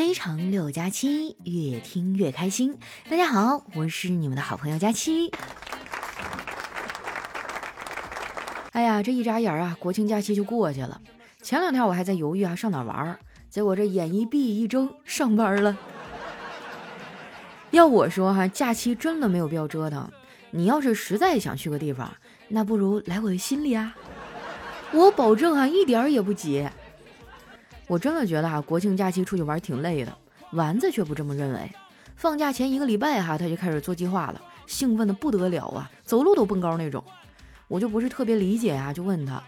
[0.00, 2.78] 非常六加七，越听越开心。
[3.10, 5.30] 大家好，我是你们的好朋友佳期。
[8.72, 11.02] 哎呀，这一眨眼啊，国庆假期就过去了。
[11.42, 13.18] 前两天我还在犹豫啊，上哪玩？
[13.50, 15.76] 结果这眼一闭一睁，上班了。
[17.70, 20.10] 要我说哈，假期真的没有必要折腾。
[20.50, 22.10] 你要是实在想去个地方，
[22.48, 23.94] 那不如来我的心里啊，
[24.92, 26.66] 我保证啊，一点儿也不急。
[27.90, 30.16] 我真的觉得哈，国庆假期出去玩挺累的。
[30.52, 31.72] 丸子却不这么认为。
[32.14, 37.02] 放假前一个礼拜哈，他就开始做计划了，兴奋的不得了啊，走路都蹦高那种。
[37.66, 39.42] 我就不是特别理解呀，就问他：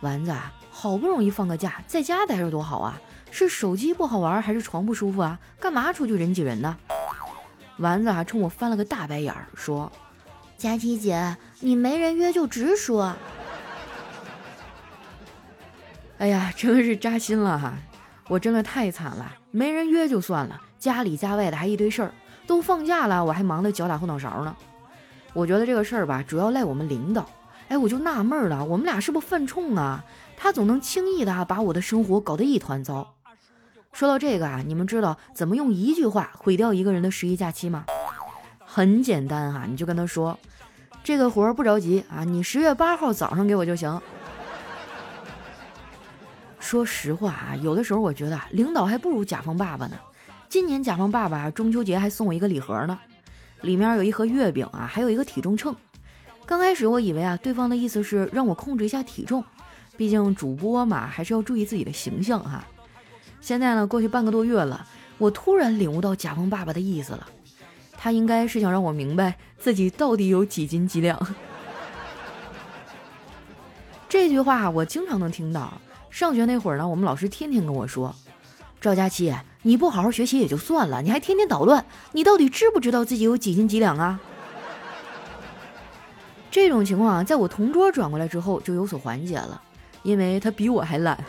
[0.00, 0.34] 丸子，
[0.72, 5.38] 好不容易放个假，在家待着多好啊，是手机不好玩，还是床不舒服啊？
[5.60, 6.76] 干嘛出去人挤人呢？
[7.76, 9.92] 丸子还冲我翻了个大白眼儿，说
[10.58, 13.14] ：“佳琪姐，你没人约就直说。”
[16.18, 17.74] 哎呀，真的是扎心了哈！
[18.28, 22.12] 我真的太惨了，没人约就算了，家里家外的还一堆事儿，
[22.46, 24.54] 都放假了，我还忙得脚打后脑勺呢。
[25.32, 27.24] 我觉得这个事儿吧，主要赖我们领导。
[27.68, 30.04] 哎，我就纳闷了，我们俩是不是犯冲啊？
[30.36, 33.14] 他总能轻易的把我的生活搞得一团糟。
[33.92, 37.84] 说到这个啊，你们知道怎么用一句话毁掉一个人的十一假期吗？
[38.58, 40.38] 很简单哈，你就跟他说，
[41.04, 44.00] 这个活儿不着急啊，你十月八号早上给我就行。
[46.68, 49.96] 说实话啊，有的时候我觉得领导还不如甲方爸爸呢。
[50.50, 52.98] 今年甲方爸爸中秋节还送我一个礼盒呢，
[53.62, 55.74] 里面有一盒月饼啊，还有一个体重秤。
[56.44, 59.42] 刚开始我以为啊，对方的意思是让我控制一下体重，
[59.96, 62.62] 毕竟主播嘛，还是要注意自己的形象哈。
[63.40, 67.26] 现在呢，过去半个多月了，我突然领悟到甲方爸爸的意思了，
[67.96, 71.18] 他应该是想让我明白自己到底有几斤几两。
[74.06, 75.72] 这句话我经常能听到。
[76.10, 78.14] 上学那会儿呢，我们老师天天跟我说
[78.80, 84.20] ：“赵佳琪，你不好好学习也就算了，你还天天捣乱，你到底知不知道自己有几斤几两啊？”
[86.50, 89.60] 这种情况啊，在我同桌转过来之后就有所缓解了，
[90.02, 91.22] 因为他比我还懒。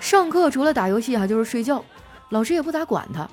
[0.00, 1.84] 上课除了打游戏啊，就是睡觉，
[2.30, 3.28] 老师也不咋管他。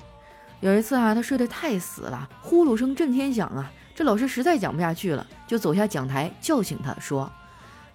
[0.60, 7.32] 有一次啊，他睡得太死了，呼噜声震天响啊，这老师实在讲不下去了，就走下讲台叫醒他说：“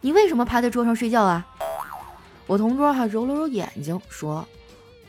[0.02, 1.46] 你为什么趴在桌上睡觉啊？”
[2.48, 4.48] 我同桌还揉了揉眼睛，说：“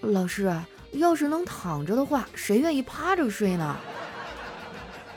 [0.03, 0.53] 老师，
[0.93, 3.77] 要是能躺着的话，谁愿意趴着睡呢？”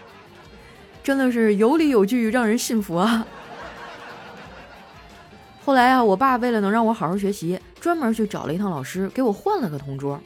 [1.03, 3.25] 真的是有理有据，让人信服啊！
[5.65, 10.21] 后来啊，我爸为了能让我好好学习，专门去找了一趟老师，给我换了个同桌。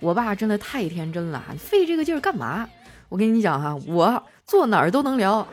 [0.00, 2.66] 我爸真的太天真了，费这个劲儿干嘛？
[3.10, 5.46] 我跟你讲哈，我坐哪儿都能聊。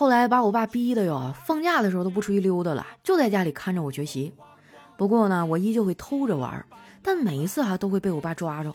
[0.00, 4.32] 后来把我爸逼的哟，放假的时候都不出去溜达了，就在家里看着我学习。
[4.96, 6.64] 不过呢，我依旧会偷着玩，
[7.02, 8.72] 但每一次哈都会被我爸抓着。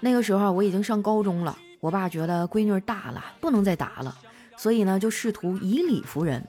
[0.00, 4.16] 那个时候我已经上高中了，我爸觉得闺女大了，不能再打了，
[4.56, 6.42] 所以呢就试图以理服人。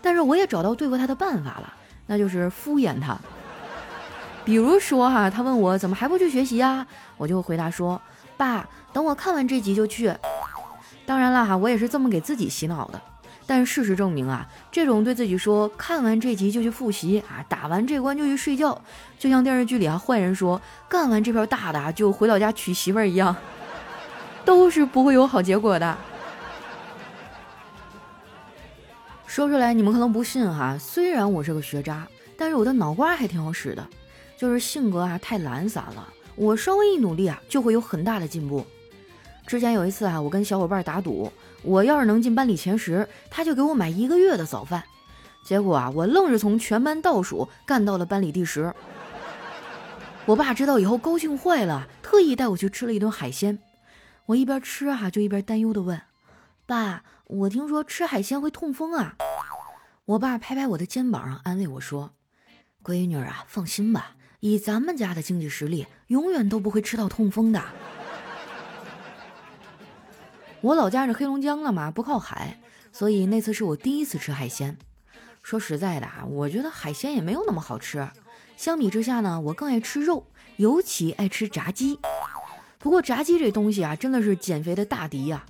[0.00, 1.74] 但是我也找到对付他的办法了，
[2.06, 3.18] 那就是敷衍他。
[4.44, 6.86] 比如说哈，他问我怎么还不去学习呀，
[7.16, 8.00] 我就回答说
[8.38, 10.14] ：“爸，等我看完这集就去。”
[11.04, 13.02] 当然了哈，我也是这么给自己洗脑的。
[13.50, 18.80] 但事实证明啊，这种对自己说看完这集就去复习啊，打完这关就去睡觉，
[19.18, 23.34] 就像电视剧里啊坏人说干完这票大的就回老家娶媳妇儿一样，
[24.46, 25.98] 都是不会有好结果的。
[29.26, 32.06] 说出来你们可能不信哈，虽然我是个学渣，
[32.36, 33.84] 但是我的脑瓜还挺好使的，
[34.36, 38.64] 就是性格啊太懒散了，我稍微一努力啊就会有很大的进步。
[39.44, 41.32] 之前有一次啊，我跟小伙伴打赌。
[41.62, 44.82] 我要是能进班里前十，他就给我买一个月的早饭。
[45.44, 48.72] 结果啊，我愣是从全班倒数干到了班里第十。
[50.26, 53.58] 我爸知道以后高兴坏了，特意带我去吃了一顿海鲜。
[54.26, 56.00] 我一边吃啊，就一边担忧的问
[56.66, 59.16] ：“爸，我听说吃海鲜会痛风啊？”
[60.06, 62.12] 我爸拍拍我的肩膀，安慰我说
[62.84, 67.62] ：“闺女啊，放心吧，以咱们家的经济实力，永远都不会吃到痛风的。”
[70.62, 72.60] 我老家是黑龙江的嘛，不靠海，
[72.92, 74.76] 所以那次是我第一次吃海鲜。
[75.42, 78.06] 说实在的啊，我觉得海鲜也没有那么好吃。
[78.58, 80.26] 相比之下呢，我更爱吃肉，
[80.56, 81.98] 尤其爱吃炸鸡。
[82.78, 85.46] 不过炸鸡这东西啊，真的是减肥的大敌呀。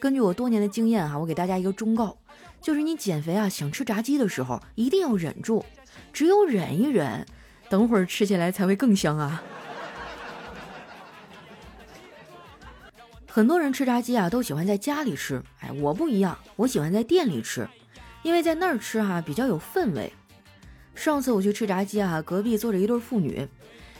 [0.00, 2.18] 根据我多年的经验哈，我给大家一个忠告，
[2.60, 5.64] 就是你减肥啊，想吃炸鸡的时候一定要忍住，
[6.12, 7.24] 只有忍一忍，
[7.68, 9.40] 等会儿吃起来才会更香啊。
[13.34, 15.42] 很多人吃炸鸡啊，都喜欢在家里吃。
[15.60, 17.66] 哎，我不一样，我喜欢在店里吃，
[18.22, 20.12] 因为在那儿吃哈比较有氛围。
[20.94, 23.48] 上次我去吃炸鸡啊，隔壁坐着一对妇女，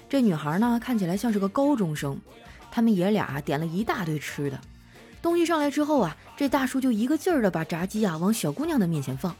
[0.06, 2.20] 这女孩呢看起来像是个高中生。
[2.70, 4.60] 他们爷俩点了一大堆吃的，
[5.22, 9.34] 东西上来之后啊，这大叔就一个劲儿的把炸鸡啊往小姑娘的面前放，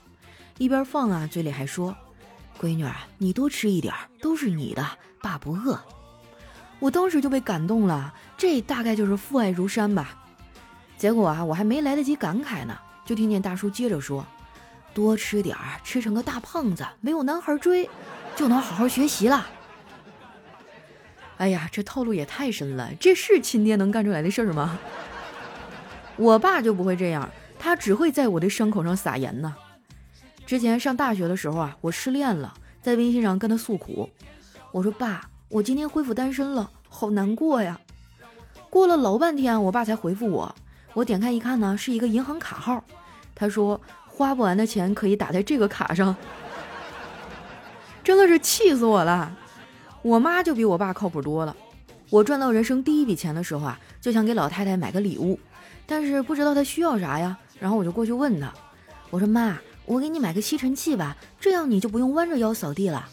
[0.56, 1.94] 一边放啊，嘴里还说
[2.58, 3.92] ：“闺女啊，你多吃一点，
[4.22, 4.82] 都是你的，
[5.20, 5.78] 爸不饿。”
[6.82, 10.18] 我当时就被感动了，这大概就是父爱如山吧。
[10.98, 12.76] 结果啊，我还没来得及感慨呢，
[13.06, 14.26] 就听见大叔接着说
[14.92, 17.88] ：“多吃点儿，吃成个大胖子，没有男孩追，
[18.34, 19.46] 就能好好学习了。”
[21.38, 22.90] 哎呀，这套路也太深了！
[22.98, 24.76] 这是亲爹能干出来的事儿吗？
[26.16, 27.30] 我爸就不会这样，
[27.60, 29.54] 他只会在我的伤口上撒盐呢。
[30.44, 32.52] 之前上大学的时候啊，我失恋了，
[32.82, 34.10] 在微信上跟他诉苦，
[34.72, 37.78] 我说：“爸，我今天恢复单身了，好难过呀。”
[38.70, 40.54] 过了老半天，我爸才回复我。
[40.94, 42.82] 我点开一看呢，是一个银行卡号，
[43.34, 46.16] 他说花不完的钱可以打在这个卡上，
[48.02, 49.36] 真的是气死我了。
[50.00, 51.54] 我妈就比我爸靠谱多了。
[52.08, 55.38] 我赚到人生第一笔钱的时候啊，就想给老太太买个礼物，
[55.84, 57.36] 但是不知道她需要啥呀。
[57.58, 58.50] 然后我就过去问她，
[59.10, 63.06] 我说妈，我给你买个吸尘器吧，这样你就不用弯着腰扫地了。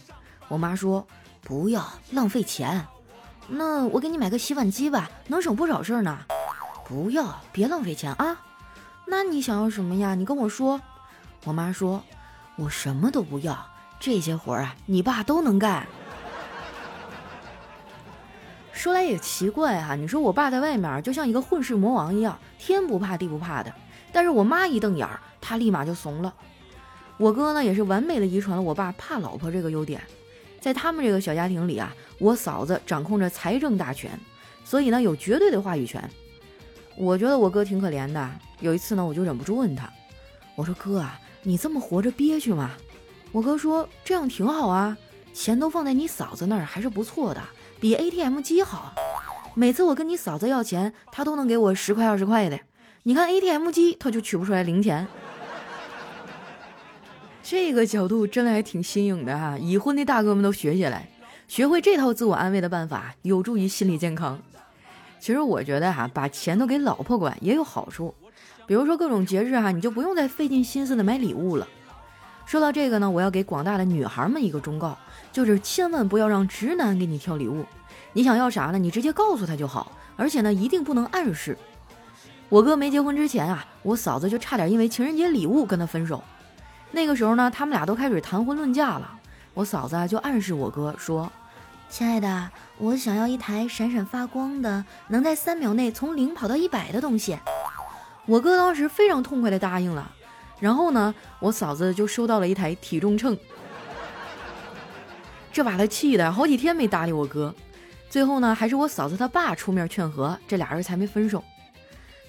[0.48, 1.06] 我妈说
[1.50, 2.86] 不要，浪费钱。
[3.48, 6.20] 那我给你买个洗碗机吧，能省不少事儿呢。
[6.88, 8.40] 不要，别浪费钱啊。
[9.08, 10.14] 那你想要什么呀？
[10.14, 10.80] 你跟我说。
[11.46, 12.04] 我妈说，
[12.56, 13.68] 我什么都不要，
[14.00, 15.88] 这些活儿啊，你爸都能干。
[18.72, 23.74] 说来也奇怪哈，你说我爸在外面就像一个混世魔王一样，天不怕地不怕的，
[24.14, 26.32] 但是我妈一瞪眼儿，他立马就怂了。
[27.18, 30.00] 我哥呢也是完美的遗传了我爸怕老婆这个优点，
[30.60, 34.12] 在他们这个小家庭里啊，我嫂子掌控着财政大权，
[34.64, 36.08] 所以呢有绝对的话语权。
[36.98, 38.30] 我觉得我哥挺可怜的，
[38.60, 39.90] 有一次呢我就忍不住问他，
[40.56, 42.72] 我说哥啊，你这么活着憋屈吗？
[43.32, 44.98] 我哥说这样挺好啊，
[45.34, 47.42] 钱都放在你嫂子那儿还是不错的。
[47.80, 48.94] 比 ATM 机好，
[49.56, 52.60] 每次我跟你嫂子要钱，她都能给我十块二十块的。
[53.04, 55.08] 你看 ATM 机，她就取不出来零钱。
[57.50, 61.10] 这个角度真的还挺新颖的哈，已婚的大哥们都学起来，
[61.48, 64.40] 学会这套自我安慰的办法，有助于心理健康。
[65.20, 68.14] 其实我觉得哈，把钱都给老婆管也有好处，
[68.68, 71.68] 比如说各种节日哈，你就不用再费尽心思的买礼物了。
[72.46, 74.96] 说到这个呢，我要给广大的女孩们一个忠告。
[75.32, 77.66] 就是千万不要让直男给你挑礼物，
[78.14, 78.78] 你想要啥呢？
[78.78, 81.58] 你直接告诉他就好，而且呢，一定不能暗示。
[82.48, 86.24] 我哥没结婚之前啊，我嫂子就差点因为情人节礼物跟他分手。
[86.92, 89.20] 那个时候呢，他们俩都开始谈婚论嫁了。
[89.54, 91.32] 我嫂子就暗示我哥说
[91.90, 97.38] ：“亲爱的，我想要一台闪闪发光的，能在三秒内从零跑到一百的东西。”
[98.26, 100.12] 我哥当时非常痛快的答应了。
[100.60, 103.38] 然后呢，我嫂子就收到了一台体重秤。
[105.52, 107.54] 这把他气的好几天没搭理我哥，
[108.10, 111.44] 最后呢，还是我嫂子他爸出面劝和，这俩人才没分手。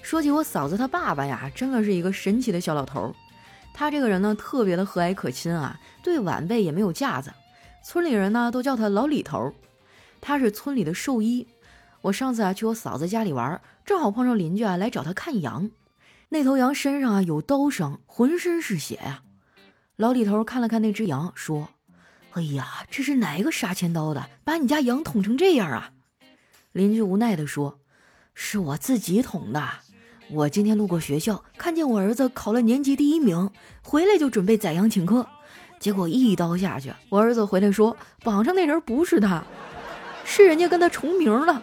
[0.01, 3.13] 说起我嫂子他爸爸呀，真的是一个神奇的小老头。
[3.73, 7.31] 他这个人呢，特别的和蔼可亲啊，对晚辈也没有架子。
[7.83, 9.53] 村里人呢，都叫他老李头。
[10.19, 11.47] 他是村里的兽医。
[12.01, 15.71] 我上次啊，去我嫂子家里玩，正好碰上邻居啊来找他看羊。
[16.29, 19.23] 那头羊身上啊有刀伤，浑身是血呀。
[19.95, 21.69] 老李头看了看那只羊，说。
[22.33, 25.91] 哎呀，这是哪个杀千刀的，把你家羊捅成这样啊？
[26.71, 27.81] 邻居无奈地说
[28.33, 29.61] ：“是我自己捅的。
[30.33, 33.49] 我今天路过学校，看见我儿子考了年级第一名，
[33.81, 35.27] 回来就准备宰羊请客，
[35.77, 39.43] 结果一刀下去，我儿子回来说榜上那人不是他，
[40.23, 41.61] 是人家跟他重名了。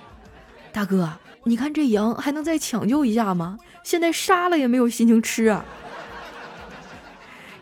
[0.70, 1.10] 大哥，
[1.44, 3.58] 你看这羊还能再抢救一下吗？
[3.82, 5.64] 现在杀了也没有心情吃啊。”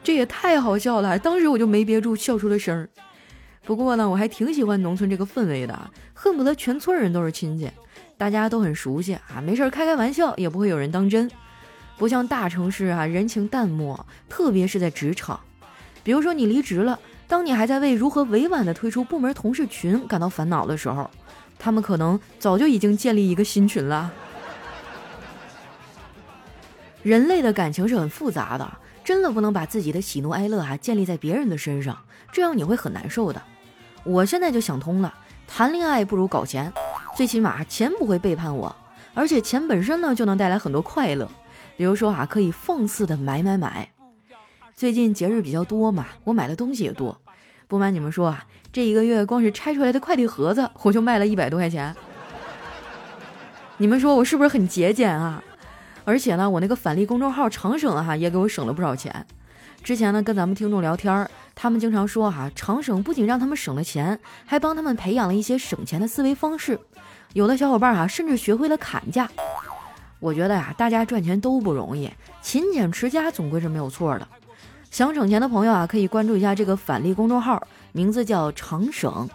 [0.03, 2.89] 这也太好笑了，当时我就没憋住笑出了声儿。
[3.65, 7.71] 不过呢，我还挺喜欢农村这个氛围的，恨不得全村人都是亲戚，
[8.19, 11.31] 大家都很熟悉啊，没事开开玩笑也不会有人当真。
[11.99, 15.39] 不像大城市啊，人情淡漠，特别是在职场。
[16.03, 21.11] 比如说你离职了，当你还在为如何委婉的退出部门同事群感到烦恼的时候，
[21.59, 24.13] 他们可能早就已经建立一个新群了。
[27.03, 28.71] 人类的感情是很复杂的。
[29.05, 31.97] 真的不能把自己的喜怒哀乐啊建立在别人的身上，
[32.33, 33.41] 这样你会很难受的。
[34.03, 35.15] 我现在就想通了，
[35.47, 36.73] 谈恋爱不如搞钱，
[37.17, 38.77] 最起码钱不会背叛我，
[39.15, 41.27] 而且钱本身呢就能带来很多快乐。
[41.75, 43.89] 比如说啊，可以放肆的买买买。
[44.75, 47.19] 最近节日比较多嘛，我买的东西也多。
[47.67, 51.97] 不瞒你们说啊，这一个月光是拆出来的快递盒子，我就卖了一百多块钱。
[53.79, 55.43] 你们说我是不是很节俭啊？
[56.05, 59.27] 而且呢，我那个返利公众号长省哈也给我省了不少钱，
[59.83, 66.79] 之前呢跟咱们听众聊天，他们经常说哈，长省不仅让他们省了钱，还帮他们培养了一些省钱的思维方式。
[67.37, 69.28] 有的小伙伴哈，甚至学会了砍价。
[70.21, 74.26] 我觉得呀，大家赚钱都不容易，勤俭持家总归是没有错的。
[74.90, 77.62] 想省钱的朋友啊，可以关注一下这个返利公众号，
[77.93, 79.28] 名字叫长省，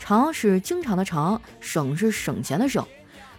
[0.00, 2.84] 长是经常的长，省是省钱的省。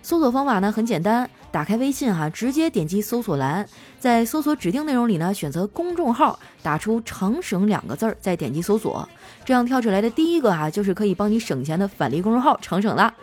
[0.01, 3.67] 搜索方法呢很简单，打开微信哈，直接点击搜索栏，
[3.99, 9.09] 在搜索指定内容里呢选择公众号，打出“长省”两个字儿，再点击搜索，
[9.43, 13.13] 这样跳出来的第一个哈就是可以帮你省钱的返利公众号长省了。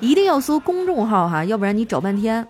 [0.00, 2.46] 一定要搜公众号哈，要不然你找半天。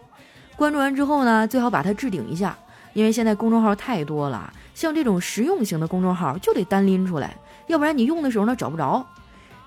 [0.57, 2.57] 关注完之后呢，最好把它置顶一下，
[2.93, 7.37] 因为现在公众号太多了，像这种实用型的公众号就得单拎出来，
[7.67, 9.05] 要不然你用的时候呢找不着。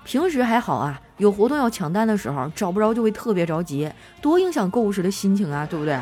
[0.04, 3.90] 平时还好啊，有活动要抢单的时候找不着就会特别着急，
[4.22, 5.98] 多影响购物时的心情啊，对不对？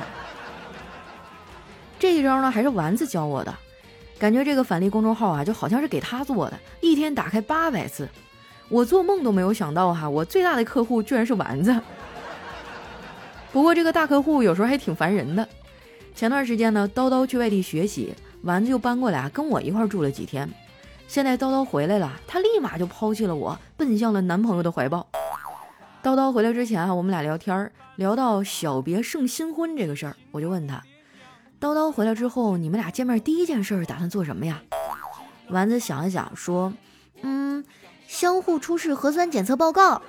[1.99, 3.53] 这一招呢还是丸子教我的，
[4.19, 8.09] 感觉这个返利公众号啊就好像是给他做的，一天打开八百次。
[8.69, 11.81] 我做梦都没有想到哈，我最大的客户居然是丸子。
[13.53, 15.49] 不过这个大客户有时候还挺烦人的。
[16.15, 20.49] 前段时间呢，叨叨去外地学习，丸子就搬过来跟我一块住了几天。
[21.07, 25.07] 现在叨叨回来了，他立马就抛弃了我，奔向了男朋友的怀抱。
[26.03, 30.83] 叨叨回来之前啊，我们俩聊天，聊到小别胜新婚这个事儿，我就问他：
[31.61, 34.61] 叨叨回来之后，你们俩见面第一件事打算做什么呀？
[35.49, 36.73] 丸子想了想说：
[38.07, 40.01] 相互出示核酸检测报告。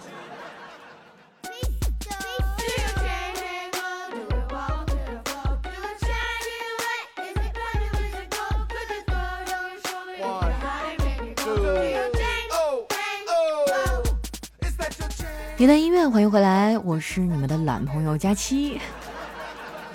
[15.59, 18.79] 一段音乐，欢迎回来，我是你们的懒朋友佳期。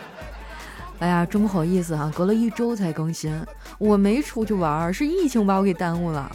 [0.98, 3.46] 哎呀，真不好意思啊，隔了一周才更新，
[3.78, 6.30] 我没出去玩，是疫情把我给耽误了。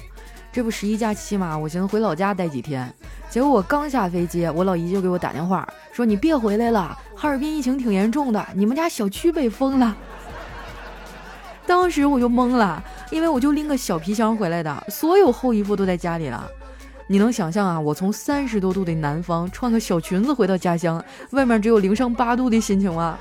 [0.58, 2.92] 这不十一假期嘛，我寻思回老家待几天，
[3.30, 9.96] 结果我刚下飞机，我老姨就给我打电话说：“你别回来了，哈尔滨疫情挺严重的，你们家小区被封了。
[11.68, 16.50] ”当时我就懵了，因为我就拎个小皮箱回来的，所有厚衣服都在家里了。
[17.06, 21.00] 你能想象啊，我从三十多度的南方穿个小裙子回到家乡，
[21.34, 23.16] 外面只有零上八度的心情吗？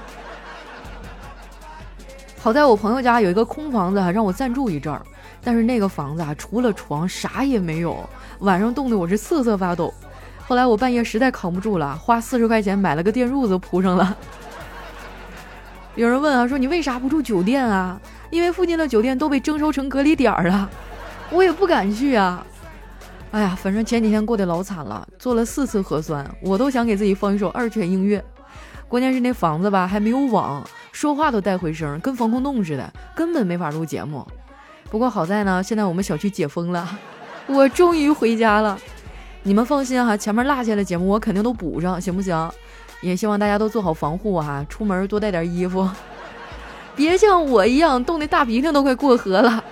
[2.40, 5.02] 好在我朋友家有一个空房子，让我暂住一阵儿。
[5.46, 8.04] 但是那个房子啊，除了床啥也没有，
[8.40, 9.94] 晚上冻得我是瑟瑟发抖。
[10.44, 14.16] 后来我半夜实在扛不住了，花四十块钱买了个电褥子铺上了。
[15.94, 18.00] 有人问啊，说你为啥不住酒店啊？
[18.30, 20.68] 因为附近的酒店都被征收成隔离点儿了，
[21.30, 22.44] 我也不敢去啊。
[23.30, 28.20] 哎呀，反正前几天过得老惨了，做了四次核酸，我都想给自己放一首二泉映月。
[28.88, 34.26] 关键是那房子吧还没有网，说话都带回声，跟防空洞似的，根本没法录节目。
[34.90, 36.88] 不过好在呢，现在我们小区解封了，
[37.46, 38.78] 我终于回家了。
[39.42, 42.50] 你们放心哈，前面落下的节目我肯定都补上，行不行？
[43.02, 45.88] 也希望大家都做好防护哈，出门多带点衣服，
[46.96, 49.62] 别像我一样冻得大鼻涕都快过河了。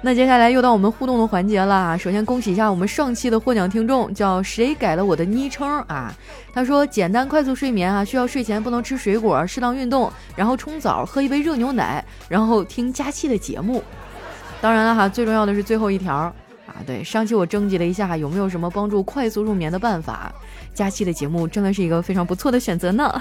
[0.00, 1.98] 那接下来又到我们互动的环节了。
[1.98, 6.14] 首先恭喜一下我们上期的获奖听众，叫谁改了我的昵称啊？
[6.54, 13.82] 他说简单快速睡眠啊，需要睡前不能吃水果，适当运动，然后冲澡，喝一杯热牛奶，然后听佳期的节目。
[14.60, 16.32] 当然了哈，最重要的是最后一条啊，
[16.86, 20.32] 对，上期我征集了一下有没有什么帮助快速入眠的办法，
[20.72, 23.20] 佳期的节目真的是一个非常不错的选择呢。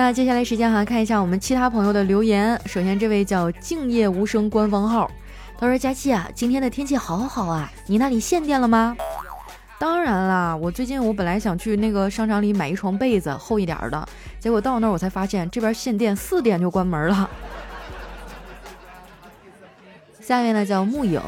[0.00, 2.58] 那接下来时间哈，看一下我们其他朋友的留言。
[2.64, 5.10] 首先，这位叫静夜无声官方号，
[5.58, 8.96] 他说：“佳期啊，今天的天气好好啊，你那里限电了吗？”
[9.78, 17.28] 当然啦，我最近我本来想去那个商场里买一床被子厚一点的，结果到那儿我才发现这边限电，四点就关门了。
[20.18, 21.20] 下面呢叫木影，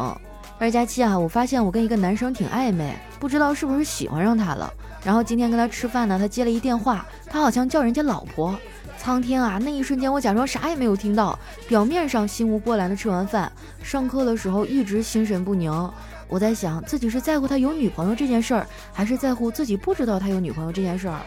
[0.63, 4.73] 二佳期啊，我发现我跟一个男生挺暧昧，不知道是不是喜欢上他了。
[5.03, 8.57] 然后今天跟他吃饭呢，他接了一电话，他好像叫人家老婆。
[8.97, 13.51] 苍天啊，那一瞬间我假装啥也没有听到，表面上心无波澜的吃完饭。
[13.83, 15.91] 上课的时候一直心神不宁，
[16.29, 21.19] 我在想自己是在乎他有女朋友这件事儿，还是在乎自己不知道他有女朋友这件事儿。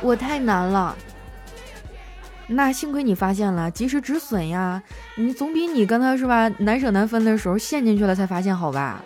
[0.00, 0.96] 我太难了。
[2.46, 4.82] 那幸亏你发现了，及时止损呀，
[5.16, 9.02] 你总比你跟他是吧难舍难分的时候陷进去了才发现好吧？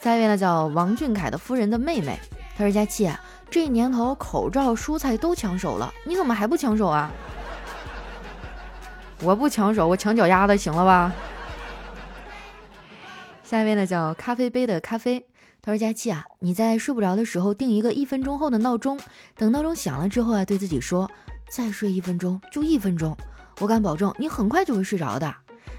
[0.00, 2.18] 下一位呢，叫王俊凯的夫人的妹妹。
[2.56, 3.10] 她说：“佳琪，
[3.50, 7.10] 这年头口罩、蔬菜都抢手了，你怎么还不抢手啊？”
[9.20, 11.12] 我不抢手，我抢脚丫子，行了吧？
[13.48, 15.24] 下一位呢，叫咖啡杯的咖啡。
[15.62, 19.00] 他说：“佳期啊，你在睡不着的时候定一个一分钟后的闹钟，
[19.38, 21.10] 等闹钟响了之后啊，对自己说
[21.50, 23.16] 再睡一分钟就一分钟，
[23.60, 25.34] 我敢保证你很快就会睡着的。”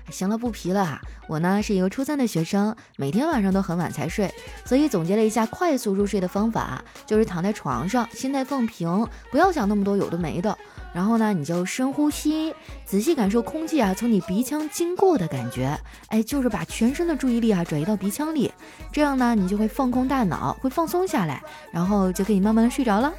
[0.09, 0.99] 行了，不皮了啊。
[1.27, 4.33] 我呢是一个初三的学生，每天晚上都很晚才睡，
[4.65, 10.57] 所以总结了一下快速入睡的方法，就是躺在床上，心态放平，不要想那么多有的没的。
[10.93, 12.53] 然后呢，你就深呼吸，
[12.85, 18.51] 仔细感受空气啊从你鼻腔经过的感觉，哎，就是把全身的注意力啊转移到鼻腔里，
[18.91, 21.41] 这样呢，你就会放空大脑，会放松下来，
[21.71, 23.13] 然后就可以慢慢的睡着了。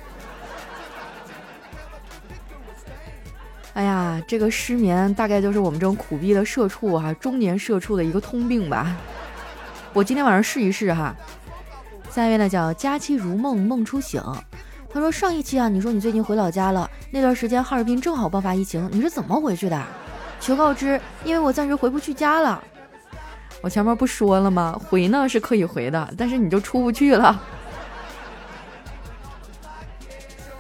[3.73, 8.97] 哎呀，这个失眠大概就是我们这种苦逼的社畜哈，中年社畜的一个通病吧。
[9.93, 11.15] 我今天晚上试一试哈。
[12.11, 14.21] 下一位呢叫佳期如梦梦初醒。
[14.93, 19.81] 他说：“上一期啊，你说你最近回老家了，那段时间哈尔滨正好爆发疫情，你是怎么回去的？
[20.41, 22.63] 求告知，因为我暂时回不去家了。
[23.61, 24.77] 我前面不说了吗？
[24.89, 27.41] 回呢是可以回的，但是你就出不去了。”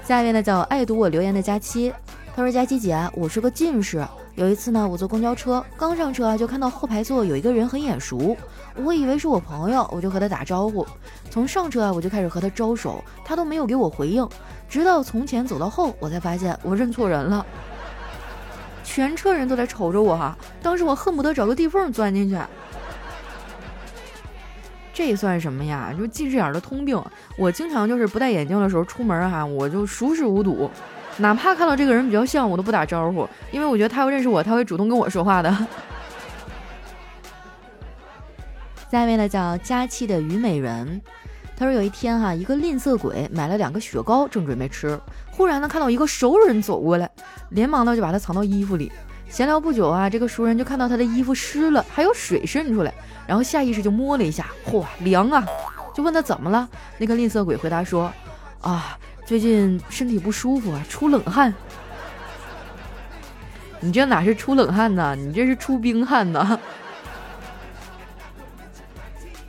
[0.05, 1.93] 下一位呢叫爱读我留言的佳期，
[2.35, 4.07] 他说：“佳期姐，我是个近视，
[4.41, 8.35] 有一次呢，我坐公交车，刚上车啊，就看到后排座有一个人很眼熟。”
[8.83, 10.87] 我以为是我朋友，我就和他打招呼。
[11.29, 14.27] 从上车啊，我就开始和他招手，他都没有给我回应。
[14.67, 17.45] 直到从前走到后，我才发现我认错人了。
[18.83, 22.39] 全车人都在瞅着我哈，当时我恨不得找个地缝钻进去。
[24.95, 25.95] 这算什么呀？
[25.99, 26.99] 就近视眼的通病。
[27.37, 30.71] 我经常就是不戴眼镜的时候出门哈，我就熟视无睹，
[31.21, 35.55] 哪怕看到这个人比较像，我都不打招呼，因为我觉得他要认识我，他会主动跟我说话的。
[38.91, 41.01] 下一位呢叫佳期的虞美人，
[41.57, 44.99] 他说有一天哈，一个吝啬鬼买了两个雪糕，正准备吃，
[45.31, 47.09] 忽然呢看到一个熟人走过来，
[47.51, 48.91] 连忙呢就把它藏到衣服里。
[49.29, 52.93] 闲聊不久啊，这个熟人就看到他的衣服湿了，还有水渗出来，
[53.29, 55.47] 然后下意识就摸了一下，嚯，凉啊！
[55.95, 58.13] 就问他怎么了，那个吝啬鬼回答说：
[58.61, 58.99] 啊，
[59.31, 61.55] 最近身体不舒服啊，出冷汗。
[63.79, 65.15] 你这哪是出冷汗呢？
[65.15, 66.59] 你这是出冰汗呢！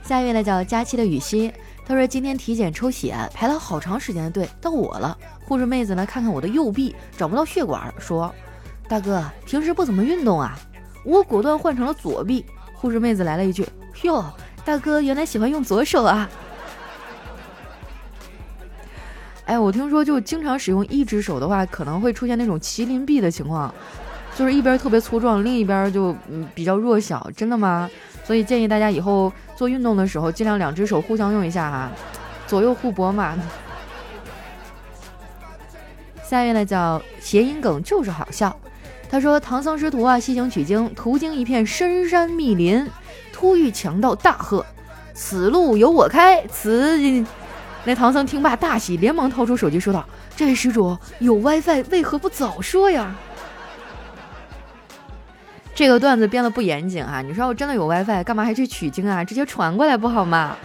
[0.04, 1.52] 下一位呢叫佳期的雨欣，
[1.84, 5.18] 他说今天体检抽血排了好长时间的队，到我了。
[5.44, 8.32] 护士妹子呢看看我的右臂找不到血管，说
[8.86, 10.56] ：“大哥平时不怎么运动啊？”
[11.04, 12.46] 我果断换成了左臂。
[12.72, 13.66] 护士妹子来了一句
[14.04, 14.24] ：“哟，
[14.64, 16.30] 大哥原来喜欢用左手啊！”
[19.52, 23.72] 哎，我听说就经常使用一只手的话，可能会出现那种麒麟臂的情况，
[24.34, 27.30] 就是一边特别粗壮，另一边就嗯比较弱小。
[27.36, 27.90] 真的吗？
[28.24, 31.90] 所以建议大家以后做运动的时候，尽量两只手互相用一下哈，
[32.46, 33.36] 左右互搏嘛。
[36.24, 38.56] 下面呢叫谐音梗就是好笑。
[39.10, 42.88] 他说唐僧师徒啊西行取经，途经一片深山密林，
[43.34, 44.64] 突遇强盗大喝
[45.12, 46.98] ：“此路由我开！”此
[47.84, 53.14] 那唐僧听罢大喜，连忙掏出手机说道：“这位施主有 WiFi，为何不早说呀？”
[55.74, 57.22] 这个段子编的不严谨啊！
[57.22, 59.24] 你说我真的有 WiFi，干嘛还去取经啊？
[59.24, 60.56] 直接传过来不好吗？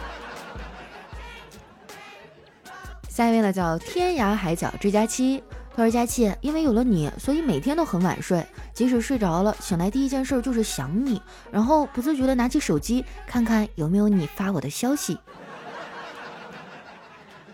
[3.09, 5.41] 下一位呢，叫天涯海角追佳期。
[5.75, 15.17] 他说：“佳期，因为有了你，所以每天都很晚睡，即使睡着了，醒来第一件事就是想你，然后不自觉的拿起手机看看有没有你发我的消息。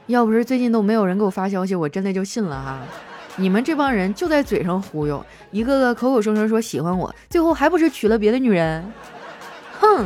[0.07, 2.79] 要不是最近都没有人给我发消息，我真的就信了哈。”
[3.35, 8.85] 你们这帮人就在嘴上忽悠，一个个口口声声说喜欢我，最后还不是娶了别的女人？
[9.79, 10.05] 哼！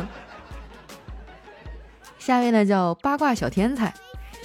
[2.18, 3.92] 下一位呢叫八卦小天才，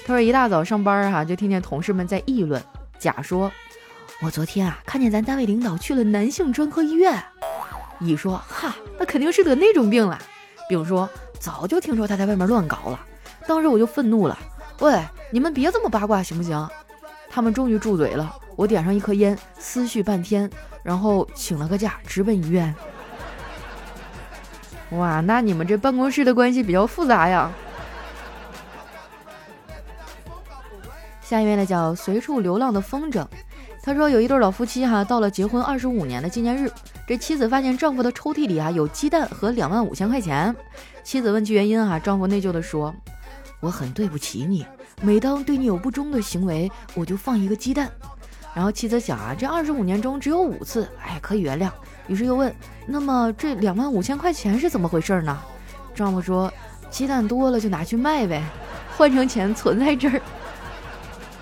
[0.06, 2.62] 他说一大早上班哈，就听见同事们在议论。
[3.00, 3.50] 甲说
[4.22, 7.24] ：“我昨天啊，看见咱单位领导去了男性专科医院。”
[8.02, 10.20] 乙说：“哈，那肯定是得那种病了。”
[10.68, 13.00] 丙说：“早就听说他在外面乱搞了。”
[13.48, 14.38] 当时我就愤怒了，
[14.84, 16.68] 喂，你们别这么八卦行不行？
[17.30, 18.36] 他们终于住嘴了。
[18.58, 20.52] 我点上一颗烟，思绪半天，
[20.84, 22.76] 然后请了个假，直奔医院。
[24.90, 27.50] 哇，那你们这办公室的关系比较复杂呀。
[31.22, 33.26] 下一位呢，叫随处流浪的风筝。
[33.82, 36.70] 他说，有一对老夫妻哈，到了结婚二十五年的纪念日，
[37.08, 40.54] 这妻子发现丈夫的抽屉里啊有鸡蛋和两万五千块钱。
[41.06, 42.94] 妻子问其原因哈，丈夫内疚的说
[43.64, 44.66] ：“我很对不起你，
[45.02, 47.90] 每当对你有不忠的行为，我就放一个鸡蛋。”
[48.54, 51.72] 然后妻子想啊，这二十五年中只有五次，哎，可以原谅。
[52.08, 52.54] 于是又问，
[52.86, 55.40] 那么这两万五千块钱是怎么回事呢？
[55.96, 56.52] 丈夫说，
[56.90, 58.44] 鸡蛋多了就拿去卖呗，
[58.98, 60.22] 换成钱存在这儿。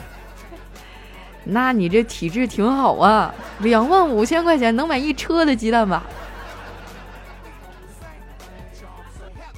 [1.44, 6.04] 那你这体质挺好啊，两万五千块钱能买一车的鸡蛋吧？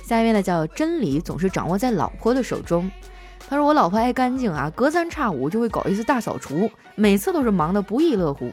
[0.03, 2.91] 下一位呢叫真理，总是掌握在老婆的手中。
[3.49, 8.51] 他说我老婆爱干净啊，隔三差五就会搞一次大扫除，每次都是忙得不亦乐乎。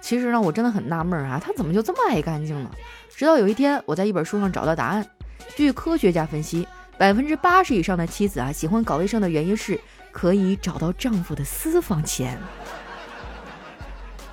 [0.00, 2.70] 其实呢，我真的很纳闷啊，她怎么就这么爱干净呢？
[3.14, 5.06] 直到有一天，我在一本书上找到答案。
[5.56, 6.66] 据科学家分析，
[6.98, 9.78] 百分之八十以上的妻子啊，喜欢搞卫生的原因是
[10.12, 12.38] 可以找到丈夫的私房钱，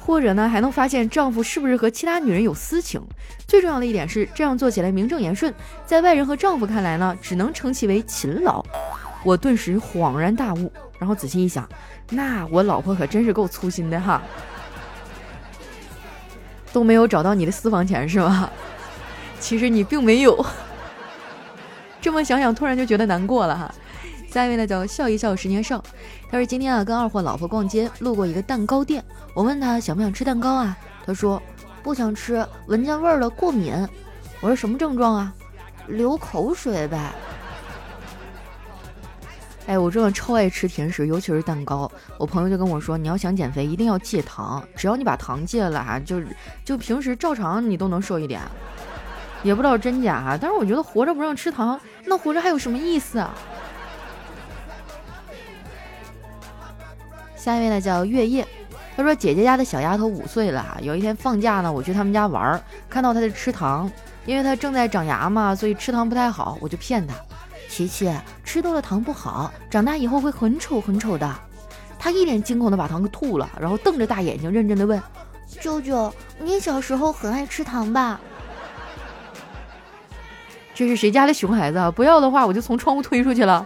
[0.03, 2.99] 或者呢，还能发现丈夫是不是和其他女人有私情。
[3.47, 5.53] 最重要的一点是，这样做起来名正言顺，
[5.85, 8.65] 在外人和丈夫看来呢，只能称其为勤劳。
[9.23, 11.69] 我顿时恍然大悟，然后仔细一想，
[12.09, 14.21] 那我老婆可真是够粗心的哈，
[16.73, 18.49] 都没有找到你的私房钱是吗？
[19.39, 20.43] 其实你并没有。
[22.01, 23.71] 这么想想，突然就觉得难过了哈。
[24.31, 25.83] 下一位呢叫笑一笑十年少，
[26.29, 30.77] 他说今天啊跟二货老婆逛街，路过一个蛋糕店，我问他想不想吃蛋糕啊？
[31.05, 31.41] 他说
[31.83, 33.75] 不想吃，闻见味儿了过敏。
[34.39, 35.33] 我说什么症状啊？
[35.87, 37.11] 流口水呗。
[39.67, 41.91] 哎，我真的超爱吃甜食，尤其是蛋糕。
[42.17, 44.63] 我朋友就跟我说，你要想减肥，一定要戒糖。
[44.77, 46.21] 只要你把糖戒了哈，就
[46.63, 48.39] 就平时照常你都能瘦一点。
[49.43, 53.35] 也不知道真假哈，但是我觉得活着不让吃糖，那活着还有什么意思啊？
[57.41, 58.47] 下一位呢叫月夜，
[58.95, 63.91] 他说姐姐家的小丫头五岁了，有一天放假呢，我去他们家玩，看到她在吃糖，
[64.27, 67.15] 因为她正在长牙嘛，所以吃糖不太好，我就骗她，
[67.67, 71.27] 琪琪吃多了糖不好，长大以后会很丑很丑的。
[71.97, 75.01] 她一脸惊恐的把糖给吐了，然后瞪着大眼睛认真的问：
[75.59, 78.19] 舅舅，你小时候很爱吃糖吧？
[80.75, 81.89] 这是谁家的熊孩子啊？
[81.89, 83.65] 不要的话，我就从窗户推出去了。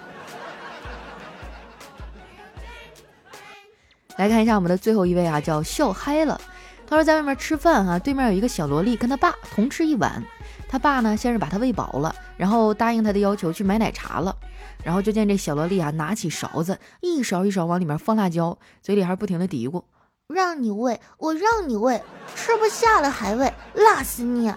[4.17, 6.39] 来看一下我们的最后一位啊，叫笑嗨了。
[6.87, 10.23] 他说在外面吃饭哈，对面有一个小萝莉跟他爸同吃一碗。
[10.67, 14.35] 他爸呢，先是把他喂饱了，然后答应他的要求去买奶茶了。
[14.83, 19.83] 然后就见这小萝莉啊，拿起勺子，一勺一勺往里面放辣椒，嘴里还不停的嘀咕
[20.29, 22.01] ：“让你喂，我让你喂，
[22.35, 24.53] 吃不下了还喂，辣死你！”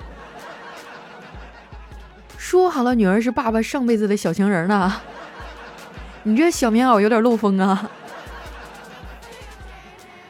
[2.36, 5.00] 说好了，女儿是爸爸上辈子的小情人呢。
[6.24, 7.90] 你这小棉袄有点漏风啊。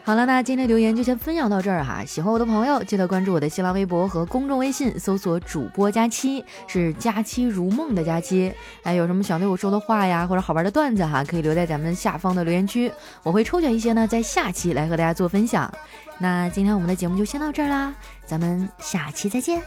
[0.09, 2.03] 好了，那今天留言就先分享到这儿哈。
[2.03, 8.51] 喜欢我的朋友，记得关注我的新浪微博和公众微信，搜索“主播佳期”，是“佳期如梦”的佳期。
[8.85, 12.91] 哎，有什么想对我说的话呀，或者好玩的段子哈，可以留在咱们下方的留言区，
[13.23, 15.71] 我会抽选一些呢，在下期来和大家做分享。
[16.17, 17.95] 那今天我们的节目就先到这儿啦，
[18.25, 19.61] 咱们下期再见。